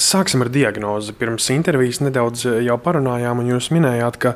[0.00, 1.12] Sāksim ar diagnozi.
[1.18, 4.32] Pirms intervijas nedaudz jau parunājām, un jūs minējāt, ka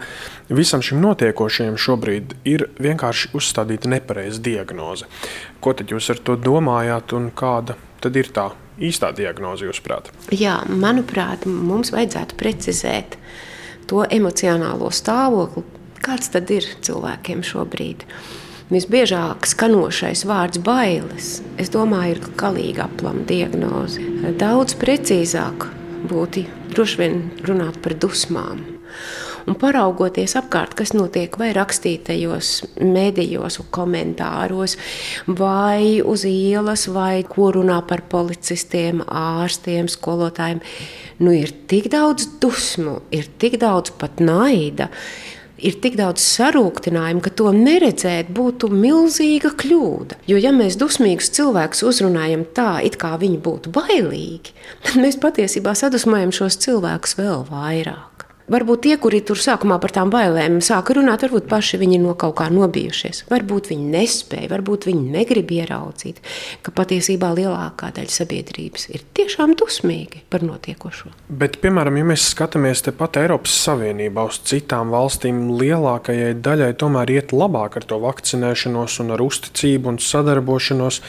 [0.52, 5.08] visam šim notiekošajam šobrīd ir vienkārši uzstādīta nepareiza diagnoze.
[5.64, 10.12] Ko tad jūs ar to domājāt, un kāda tad ir tā īstā diagnoze, jūsuprāt?
[10.36, 13.16] Jā, manuprāt, mums vajadzētu precizēt
[13.88, 15.64] to emocionālo stāvokli,
[16.04, 18.04] kāds tad ir cilvēkiem šobrīd.
[18.72, 24.00] Visbiežāk skanošais vārds bailes, es domāju, ir galīgi aplama diagnoze.
[24.40, 25.66] Daudz precīzāk
[26.08, 28.62] būtu droši vien runāt par dusmām.
[29.44, 34.78] Un paraugoties apkārt, kas notiek vai rakstītajos medijos, komentāros,
[35.28, 40.64] vai uz ielas, vai ko runā par policistiem, ārstiem, skolotājiem,
[41.20, 44.88] nu ir tik daudz dusmu, ir tik daudz pat naida
[45.58, 50.20] ir tik daudz sarūktinājumu, ka to neredzēt būtu milzīga kļūda.
[50.30, 55.76] Jo, ja mēs dusmīgus cilvēkus uzrunājam tā, it kā viņi būtu bailīgi, tad mēs patiesībā
[55.78, 58.13] sadusmojam šos cilvēkus vēl vairāk.
[58.44, 62.34] Varbūt tie, kuri tur sākumā par tām bailēm sāka runāt, varbūt paši viņi no kaut
[62.42, 63.22] kā nobijušies.
[63.30, 66.20] Varbūt viņi nespēja, varbūt viņi negrib ieraudzīt,
[66.60, 71.14] ka patiesībā lielākā daļa sabiedrības ir tiešām dusmīgi par notiekošo.
[71.32, 77.32] Bet, piemēram, ja mēs skatāmies tepat Eiropas Savienībā uz citām valstīm, lielākajai daļai tomēr iet
[77.32, 81.00] labāk ar to vakcinēšanos un ar uzticību un sadarbošanos.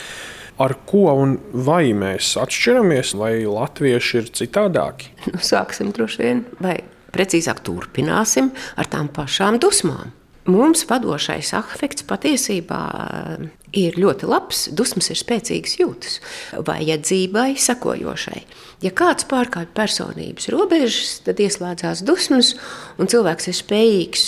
[0.56, 1.36] Ar ko un
[1.67, 5.11] vai mēs atšķiramies, vai latvieši ir citādāki?
[5.33, 6.78] Nu, sāksim droši vien, vai
[7.16, 10.13] precīzāk turpināsim ar tām pašām dusmām.
[10.45, 13.45] Mums vadošais afekts patiesībā eh,
[13.81, 16.19] ir ļoti labs, dusmas ir spēcīgas jūtas,
[16.67, 18.44] vajadzībai sekojošai.
[18.85, 22.53] Ja kāds pārkāpj personības robežas, tad ieslēdzās dusmas,
[23.02, 24.27] un cilvēks ir spējīgs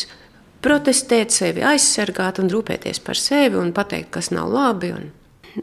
[0.65, 4.89] protestēt, sevi aizsargāt un rūpēties par sevi un pateikt, kas nav labi.
[4.97, 5.11] Un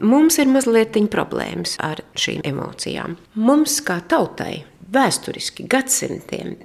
[0.07, 3.17] mums ir mazliet problēmas ar šīm emocijām.
[3.35, 4.63] Mums kā tautai
[4.95, 6.55] vēsturiski gadsimtiem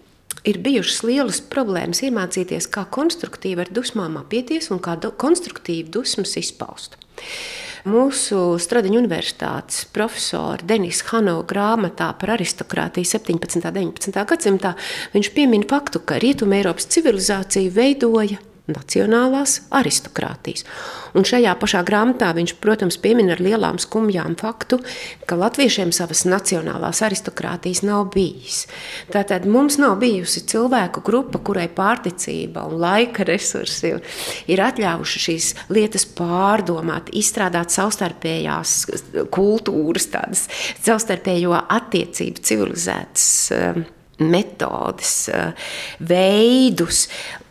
[0.45, 6.99] ir bijušas lielas problēmas iemācīties, kā konstruktīvi ar dusmām apieties un kā konstruktīvi dusmas izpaust.
[7.89, 13.57] Mūsu Stradiņu universitātes profesora Denisa Hanova grāmatā par aristokrātiju 17.
[13.57, 14.21] un 19.
[14.29, 14.75] gadsimtā
[15.15, 18.37] viņš piemin faktu, ka Rietumē Eiropas civilizācija veidoja
[18.75, 20.67] nacionālās aristokrātijas.
[21.17, 24.79] Un šajā pašā grāmatā viņš, protams, piemin ar lielām skumjām faktu,
[25.27, 28.63] ka latviešiem savas nacionālās aristokrātijas nav bijis.
[29.11, 33.97] Tātad mums nav bijusi cilvēku grupa, kurai pārticība un laika resursi
[34.51, 38.77] ir atļaujuši šīs lietas pārdomāt, izstrādāt savstarpējās
[39.35, 40.47] kultūras, tādas
[40.79, 43.89] savstarpējo attiecību civilizētas um,
[44.21, 45.71] metodes, uh,
[46.07, 47.07] veidus,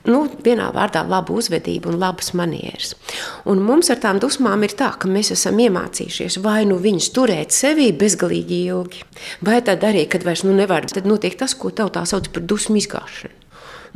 [0.10, 2.94] nu, vienā vārdā labu uzvedību un labas manieres.
[3.50, 7.56] Un mums ar tām dusmām ir tā, ka mēs esam iemācījušies vai nu viņus turēt
[7.56, 9.04] sevī bezgalīgi ilgi,
[9.46, 12.80] vai tad arī, kad vairs nu, nevar, tad notiek tas, ko tautā sauc par dusmu
[12.80, 13.36] izgāšanu.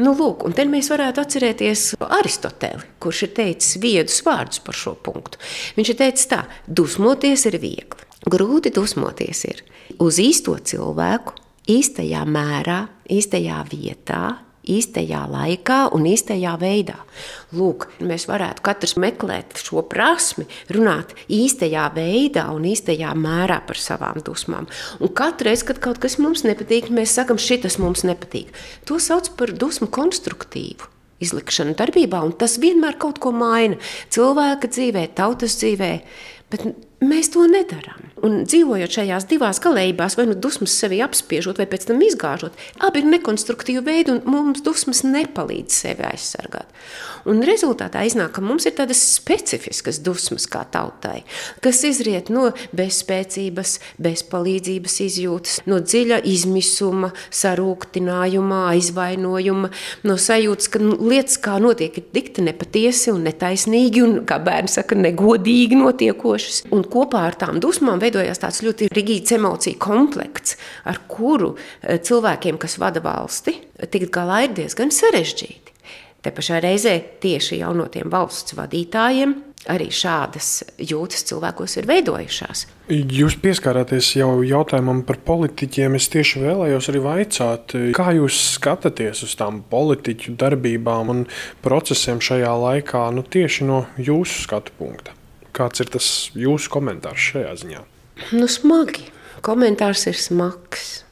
[0.02, 1.82] Nu, lūk, un te mēs varētu atcerēties
[2.18, 5.38] Aristoteli, kurš ir teicis viedus vārdus par šo punktu.
[5.78, 8.10] Viņš ir teicis tā, dusmoties ir viegli.
[8.34, 9.62] Grūti dusmoties ir
[10.02, 11.36] uz īsto cilvēku,
[11.70, 12.80] īstajā mērā,
[13.12, 14.24] īstajā vietā,
[14.64, 16.96] īstajā laikā un īstajā veidā.
[17.56, 24.22] Lūk, mēs varētu katrs meklēt šo prasmi, runāt īstajā veidā un īstajā mērā par savām
[24.24, 24.70] dusmām.
[25.04, 28.54] Un katru reizi, kad kaut kas mums nepatīk, mēs sakam, šis mums nepatīk.
[28.88, 30.90] To sauc par dusmu konstruktīvu.
[31.24, 33.78] Izlikšanu darbībā, un tas vienmēr kaut ko maina
[34.12, 35.92] cilvēka dzīvē, tautas dzīvē.
[36.52, 36.66] Bet
[37.08, 38.10] mēs to nedarām.
[38.24, 43.02] Un dzīvojot šajās divās galējībās, vai nu dusmas sevi apspiežot, vai pēc tam izgāžot, abi
[43.02, 46.70] ir nekonstruktīvi veidi, un mums dusmas nepalīdz sevi aizsargāt.
[47.28, 51.22] Un rezultātā iznāk, ka mums ir tādas specifiskas dusmas kā tautai,
[51.64, 59.72] kas izriet no bezspēcības, bezpalīdzības izjūtas, no dziļa izmisuma, sarūktinājuma, aizvainojuma,
[60.08, 64.72] no sajūtas, ka nu, lietas kā notiek ir dikti nepatiesi un netaisnīgi un, kā bērni
[64.72, 66.64] saka, negodīgi notiekošas.
[66.76, 70.58] Un kopā ar tām dusmām veidojās tāds ļoti rigīds emociju komplekts,
[70.90, 73.58] ar kuru eh, cilvēkiem, kas vada valsti,
[73.90, 75.74] tikt galā ir diezgan sarežģīti.
[76.24, 79.34] Te pašā reizē tieši jau no tiem valsts vadītājiem
[79.72, 82.66] arī šādas jūtas cilvēkos ir veidojušās.
[82.92, 85.98] Jūs pieskārāties jau jautājumam par politiķiem.
[86.00, 91.26] Es tieši vēlējos arī vaicāt, kā jūs skatāties uz tām politiķu darbībām un
[91.64, 95.16] procesiem šajā laikā, nu, tieši no jūsu skatu punkta.
[95.54, 97.82] Kāds ir tas jūsu komentārs šajā ziņā?
[98.34, 99.06] Nu, smagi.
[99.46, 101.04] Komentārs ir smags.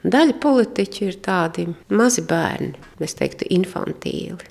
[0.00, 2.72] Daļa politiķu ir tādi mazi bērni,
[3.04, 4.48] es teiktu, infantīli.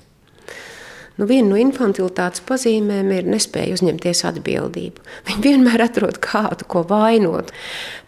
[1.18, 5.02] Nu, viena no infantilitātes pazīmēm ir nespēja uzņemties atbildību.
[5.28, 7.50] Viņi vienmēr atrod kādu, ko vainot.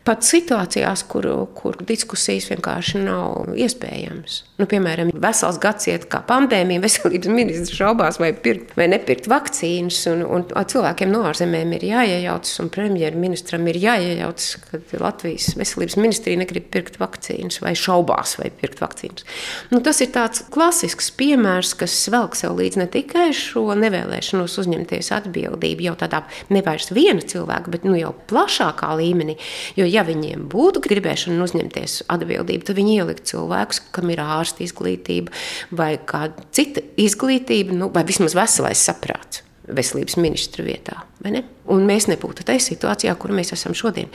[0.03, 4.41] Pat situācijās, kur, kur diskusijas vienkārši nav iespējamas.
[4.59, 10.01] Nu, piemēram, vesels gads iet kā pandēmija, veselības ministrs šaubās, vai pirkt vai nepirkt vakcīnas,
[10.11, 16.41] un, un cilvēkiem no ārzemēm ir jāiejaucas, un premjerministram ir jāiejaucas, kad Latvijas veselības ministrija
[16.43, 19.27] negrib pirkt vakcīnas vai šaubās vai pirkt vakcīnas.
[19.71, 25.11] Nu, tas ir tāds klasisks piemērs, kas velk sev līdzi ne tikai šo nevēlēšanos uzņemties
[25.19, 29.39] atbildību jau tādā nevairs viena cilvēka, bet nu, jau plašākā līmenī.
[29.79, 35.33] Jo, ja viņiem būtu gribēšana uzņemties atbildību, tad viņi ielikt cilvēkus, kam ir ārsta izglītība
[35.71, 41.03] vai kāda cita izglītība, nu, vai vismaz veselais saprāts veselības ministra vietā.
[41.23, 41.45] Ne?
[41.71, 44.11] Un mēs nebūtu tajā situācijā, kur mēs esam šodien.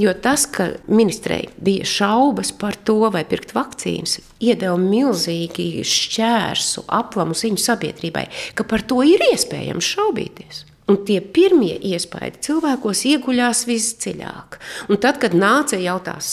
[0.00, 7.36] Jo tas, ka ministrei bija šaubas par to, vai pirkt vakcīnas, iedeva milzīgi šķērsu, aplamu
[7.36, 8.24] ziņu sabiedrībai,
[8.56, 10.64] ka par to ir iespējams šaubīties.
[10.86, 14.56] Un tie pirmie iespaidi cilvēkos ieguļās visdziļāk.
[14.86, 16.28] Un tad, kad nāca jau tās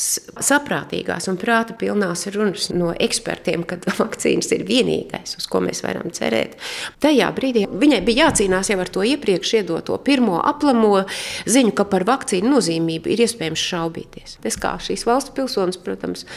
[0.46, 6.14] saprātīgās un prāta pilnās runas no ekspertiem, ka vakcīnas ir vienīgais, uz ko mēs varam
[6.14, 6.54] cerēt,
[7.02, 11.02] tajā brīdī viņai bija jācīnās jau ar to iepriekš iedoto pirmo aplamo
[11.50, 14.38] ziņu, ka par vakcīnu nozīmību ir iespējams šaubīties.
[14.46, 16.28] Es kā šīs valsts pilsonis, protams,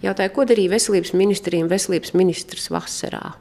[0.00, 3.34] jautāju, ko darīja veselības ministrija un veselības ministrs vasarā,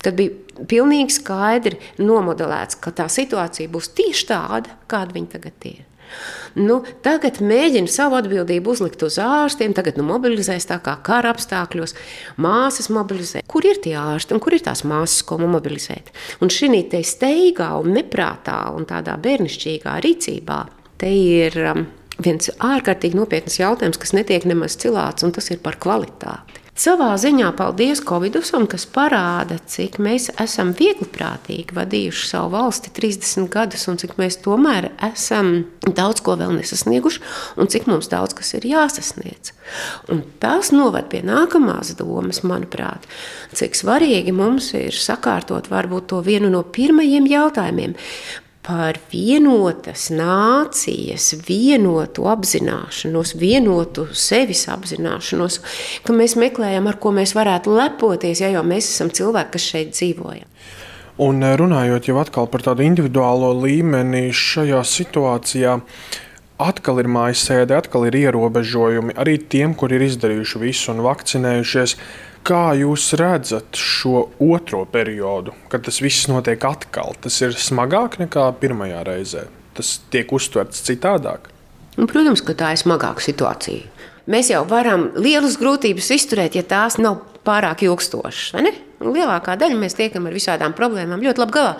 [0.00, 0.32] kad bija
[0.68, 5.80] pilnīgi skaidri nomodelēts, ka tā situācija būs tieši tāda, kāda viņa tagad ir.
[6.58, 11.96] Nu, tagad mēģina savu atbildību uzlikt uz ārstiem, tagad nu, mobilizēs tā kā kara apstākļos.
[12.42, 13.40] Māsas mobilizē.
[13.48, 16.12] Kur ir tie ārsti un kur ir tās māsas, ko mobilizēt?
[16.44, 16.68] Un šī
[17.08, 20.60] steigā un neprātā un tādā bērnišķīgā rīcībā
[21.00, 21.86] te ir um,
[22.22, 26.61] viens ārkārtīgi nopietns jautājums, kas netiek nemaz cilāts, un tas ir par kvalitāti.
[26.72, 33.84] Savā ziņā paldies Covidusam, kas parāda, cik mēs esam viegliprātīgi vadījuši savu valsti 30 gadus,
[33.92, 37.20] un cik mēs tomēr esam daudz ko vēl nesasnieguši,
[37.60, 39.52] un cik mums daudz kas ir jāsasniedz.
[40.08, 43.04] Un tas noved pie nākamās domas, manuprāt,
[43.52, 47.92] cik svarīgi mums ir sakārtot varbūt to vienu no pirmajiem jautājumiem
[48.62, 55.58] par vienotas nācijas, vienotu apzināšanos, vienotu sevis apzināšanos,
[56.06, 59.94] ka mēs meklējam, ar ko mēs varētu lepoties, ja jau mēs esam cilvēki, kas šeit
[59.96, 60.46] dzīvojam.
[61.22, 65.76] Un eh, runājot jau atkal par tādu individuālo līmeni šajā situācijā,
[66.62, 71.96] atkal ir mājasēde, atkal ir ierobežojumi arī tiem, kur ir izdarījuši visu un vakcinējušies.
[72.42, 77.14] Kā jūs redzat šo otro periodu, kad tas viss notiek atkal?
[77.22, 79.44] Tas ir smagāk nekā pirmajā reizē.
[79.76, 81.46] Tas tiek uztverts citādāk.
[81.94, 83.86] Un, protams, ka tā ir smagāka situācija.
[84.30, 88.54] Mēs jau varam lielas grūtības izturēt, ja tās nav pārāk ilgstošas.
[89.02, 91.72] Lielākā daļa mēs tiekam ar visādām problēmām ļoti labi galā.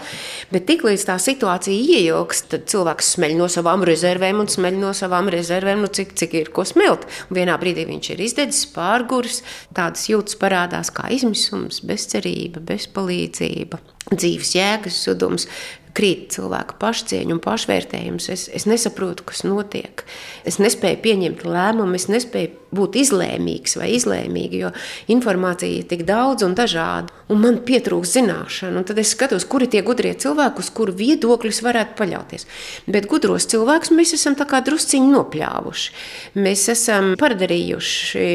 [0.51, 5.31] Bet tiklīdz tā situācija ieilgst, tad cilvēks smeļ no savām rezervēm un smeļ no savām
[5.31, 7.07] rezervēm, nu cik, cik ir ko smelt.
[7.31, 9.43] Un vienā brīdī viņš ir izdedzis, pārguris,
[9.77, 13.79] tādas jūtas parādās kā izmisums, bezcerība, bezpalīdzība,
[14.19, 15.49] dzīves jēgas zudums,
[15.97, 18.29] krīt cilvēka pašcieņa un pašvērtējums.
[18.33, 20.05] Es, es nesaprotu, kas notiek.
[20.49, 24.71] Es nespēju pieņemt lēmumu, es nespēju būt izlēmīgs vai izlēmīgs, jo
[25.13, 27.13] informācija ir tik daudz un dažāda.
[27.33, 31.63] Un man pietrūkst zināšanu, un tad es skatos, kuri tie gudrie cilvēki, uz kuru viedokļus
[31.65, 32.49] varētu paļauties.
[32.93, 35.97] Bet gudros cilvēkus mēs esam drusciņi nopļāvuši.
[36.41, 38.27] Mēs esam padarījuši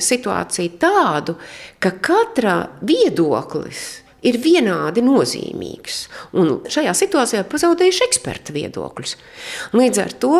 [0.00, 1.36] situāciju tādu,
[1.80, 6.06] ka katra viedoklis ir vienādi nozīmīgs.
[6.38, 9.16] Un šajā situācijā pazaudējuši eksperta viedokļus.
[9.76, 10.36] Līdz ar to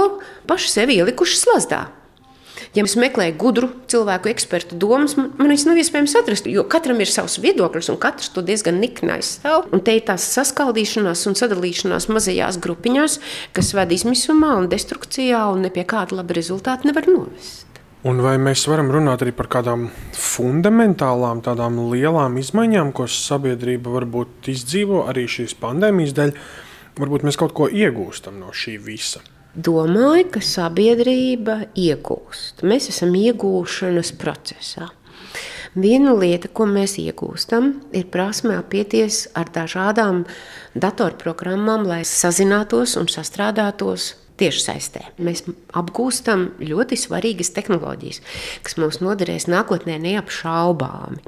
[0.50, 1.82] paši sevi ielikuši slazdā.
[2.72, 6.46] Ja mēs meklējam gudru cilvēku, ekspertu domas, man viņas nav iespējams atrast.
[6.48, 9.66] Jo katram ir savs viedoklis, un katrs to diezgan nikni aizstāv.
[9.76, 13.18] Un te ir tās saskaldīšanās un sadalīšanās mazajās grupiņās,
[13.52, 17.71] kas ved izmisumā un destrukcijā, un pie kāda laba rezultāta nevar novest.
[18.02, 19.84] Un vai mēs varam runāt arī par kādām
[20.18, 26.32] fundamentālām, tādām lielām izmaiņām, ko sabiedrība varbūt izdzīvo arī šīs pandēmijas dēļ?
[26.98, 29.22] Varbūt mēs kaut ko iegūstam no šī visa.
[29.54, 32.64] Domāju, ka sabiedrība iegūst.
[32.66, 34.90] Mēs esam iegūšanas procesā.
[35.78, 40.24] Viena lieta, ko mēs iegūstam, ir prasme apieties ar dažādām
[40.74, 45.06] datorprogrammām, lai sazinātos un sastrādātos tiešsaistē.
[45.22, 45.44] Mēs
[45.78, 48.22] apgūstam ļoti svarīgas tehnoloģijas,
[48.66, 51.22] kas mums noderēs nākotnē neapšaubāmi.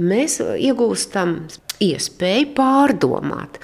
[0.00, 1.40] Mēs iegūstam
[1.82, 3.58] iespēju pārdomāt,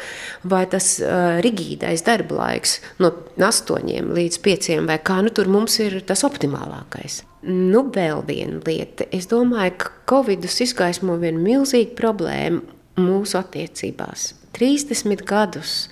[0.47, 3.11] vai tas uh, rigīdais darba laiks no
[3.41, 7.23] 8 līdz 5 vai kā nu tur mums ir tas optimālākais.
[7.45, 9.05] Nu, vēl viena lieta.
[9.12, 12.62] Es domāju, ka Covid izgaismo vienu milzīgu problēmu
[13.05, 14.31] mūsu attiecībās.
[14.57, 15.88] 30 gadus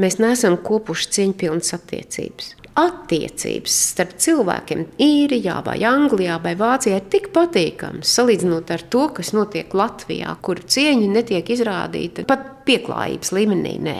[0.00, 2.54] Mēs neesam kopuši cieņpilnas attiecības.
[2.74, 9.30] attiecības starp cilvēkiem īrijā, vai Anglijā, vai Vācijā ir tik patīkamas, salīdzinot ar to, kas
[9.36, 13.76] notiek Latvijā, kur cieņa netiek izrādīta pat pieklājības līmenī.
[13.78, 13.98] Nē.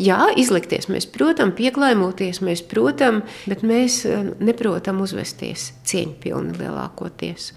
[0.00, 7.52] Jā, izlikties mēs, protams, pieklājmoties mēs, protams, bet mēs eh, neprotam uzvesties cieņpilni lielākoties.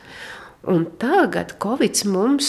[0.72, 2.48] Un tagad Covid mums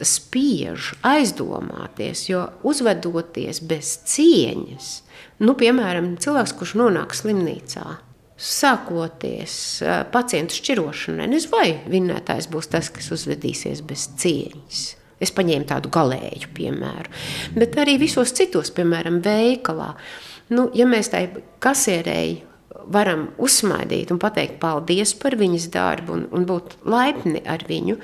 [0.00, 4.94] spiež aizdomāties, jo uzvedoties bez cieņas,
[5.38, 7.84] Nu, piemēram, cilvēks, kurš nonāk slimnīcā,
[8.38, 9.52] sākoties
[10.14, 14.80] pacientu šķirošanai, nezinu, vai vinnētājs būs tas, kas uzvedīsies bez cieņas.
[15.22, 17.10] Es paņēmu tādu galēju piemēru,
[17.58, 19.92] bet arī visos citos, piemēram, veikalā.
[20.54, 21.24] Nu, ja mēs tai
[21.62, 22.38] kasierēji
[22.92, 27.98] varam uzsmaidīt un pateikt paldies par viņas darbu un, un būt laipni ar viņu,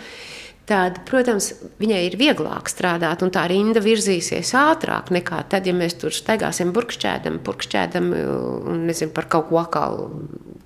[0.69, 1.51] tad, protams,
[1.81, 6.73] viņai ir vieglāk strādāt, un tā rinda virzīsies ātrāk nekā tad, ja mēs tur staigāsim
[6.77, 10.09] burkšķēdam, burkšķēdam un nezinu par kaut ko akalu,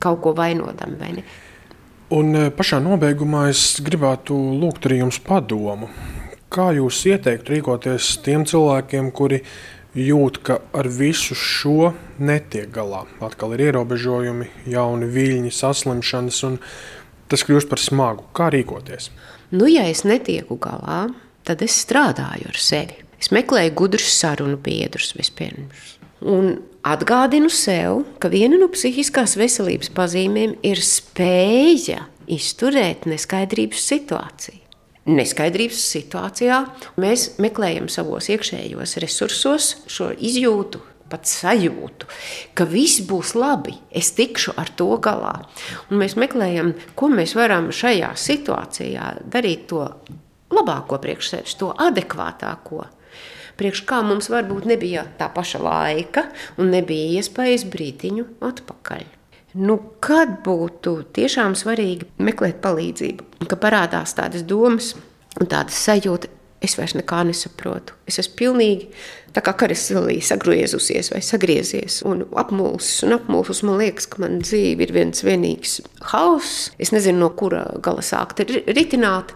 [0.02, 0.94] kaut ko vainodam.
[1.00, 1.26] Vai ne?
[2.14, 5.90] Un e, pašā nobeigumā es gribētu lūgt arī jums padomu.
[6.48, 9.42] Kā jūs ieteiktu rīkoties tiem cilvēkiem, kuri
[10.02, 13.04] jūt, ka ar visu šo netiek galā?
[13.24, 16.58] Atkal ir ierobežojumi, jauni viļņi, saslimšanas, un
[17.28, 18.26] tas kļūst par smagu.
[18.36, 19.10] Kā rīkoties?
[19.50, 21.06] Nu, ja es netieku galā,
[21.48, 23.00] tad es strādāju ar sevi.
[23.18, 25.96] Es meklēju gudrus sarunu biedrus vispirms.
[26.22, 34.67] Un atgādinu sev, ka viena no psihiskās veselības pazīmēm ir spēja izturēt neskaidrības situāciju.
[35.08, 36.58] Neskaidrības situācijā
[37.00, 42.08] mēs meklējam savos iekšējos resursos šo izjūtu, pat sajūtu,
[42.52, 45.34] ka viss būs labi, es tikšu ar to galā.
[45.88, 49.86] Un mēs meklējam, ko mēs varam šajā situācijā darīt to
[50.52, 52.84] labāko priekš sevis, to adekvātāko.
[53.58, 56.28] Priekš kā mums varbūt nebija tā paša laika
[56.60, 59.17] un nebija iespējas brīdiņu atpakaļ.
[59.58, 59.74] Nu,
[60.04, 64.92] kad būtu tiešām svarīgi meklēt palīdzību, kad parādās tādas domas
[65.40, 66.30] un tādas sajūtas,
[66.62, 67.97] es vairs nekā nesaprotu.
[68.08, 68.88] Es esmu pilnīgi
[69.36, 73.62] tā kā karasilija sagriezusies vai sagriezies un apmulsis un apmulsis.
[73.66, 75.78] Man liekas, ka man dzīve ir viens vienīgs
[76.12, 76.70] hauss.
[76.80, 79.34] Es nezinu, no kura gala sākt ritināt.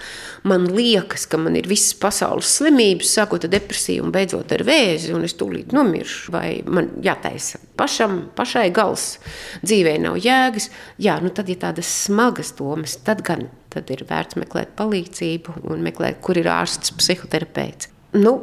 [0.48, 5.12] Man liekas, ka man ir visas pasaules slimības, sākot ar depresiju un beidzot ar vēzi,
[5.16, 6.32] un es tūlīt nomiršu.
[6.34, 9.16] Vai man jātaisa pašam, pašai gals,
[9.64, 10.70] dzīvē nav jēgas.
[11.02, 15.84] Jā, nu tad, ja tādas smagas domas, tad gan tad ir vērts meklēt palīdzību un
[15.84, 17.88] meklēt, kur ir ārsts, psihoterapeits.
[18.20, 18.34] Nu,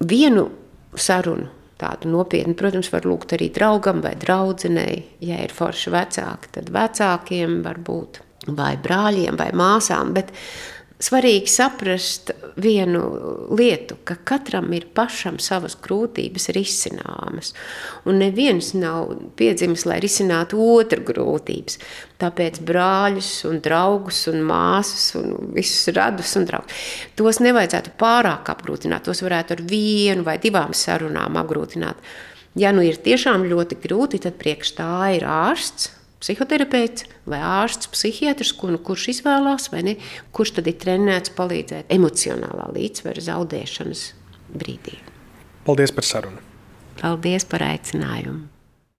[0.00, 0.48] vienu
[0.96, 1.52] sarunu.
[1.76, 5.02] Tādu nopietnu, protams, var lūgt arī draugam vai draudzenei.
[5.20, 8.22] Ja ir forši vecāki, tad vecākiem var būt
[8.56, 10.14] vai brāļiem vai māsām.
[10.16, 10.32] Bet
[11.02, 13.02] svarīgi saprast vienu
[13.52, 17.52] lietu, ka katram ir pašam savas grūtības risināmas.
[18.08, 21.80] Un neviens nav piedzimis, lai risinātu otru grūtības.
[22.22, 26.86] Tāpēc brāļus, un draugus, un māsas, un visus radus un draugus.
[27.18, 29.04] Tos nevajadzētu pārāk apgrūtināt.
[29.04, 32.00] Tos varētu ar vienu vai divām sarunām apgrūtināt.
[32.56, 35.90] Ja nu ir tiešām ļoti grūti, tad priekš tā ir ārsts
[36.26, 39.94] psihoterapeits vai ārsts, psihiatrs, kur, nu, kurš izvēlās, vai ne,
[40.34, 44.04] kurš tad ir trenēts palīdzēt emocionālā līdzsvera zaudēšanas
[44.50, 44.98] brīdī.
[45.66, 46.42] Paldies par sarunu!
[46.98, 48.55] Paldies par aicinājumu!